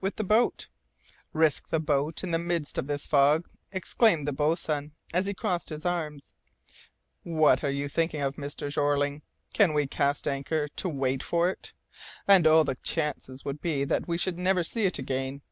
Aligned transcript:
"With 0.00 0.16
the 0.16 0.24
boat." 0.24 0.68
"Risk 1.34 1.68
the 1.68 1.78
boat 1.78 2.24
in 2.24 2.30
the 2.30 2.38
midst 2.38 2.78
of 2.78 2.86
this 2.86 3.06
fog!" 3.06 3.46
exclaimed 3.70 4.26
the 4.26 4.32
boatswain, 4.32 4.92
as 5.12 5.26
he 5.26 5.34
crossed 5.34 5.68
his 5.68 5.84
arms. 5.84 6.32
"What 7.24 7.62
are 7.62 7.70
you 7.70 7.86
thinking 7.86 8.22
of, 8.22 8.36
Mr. 8.36 8.72
Jeorling? 8.72 9.20
Can 9.52 9.74
we 9.74 9.86
cast 9.86 10.26
anchor 10.26 10.66
to 10.68 10.88
wait 10.88 11.22
for 11.22 11.50
it? 11.50 11.74
And 12.26 12.46
all 12.46 12.64
the 12.64 12.76
chances 12.76 13.44
would 13.44 13.60
be 13.60 13.84
that 13.84 14.08
we 14.08 14.16
should 14.16 14.38
never 14.38 14.64
see 14.64 14.86
it 14.86 14.98
again. 14.98 15.42